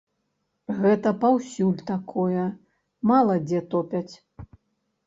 [0.79, 2.47] Гэта паўсюль такое,
[3.13, 4.15] мала дзе топяць.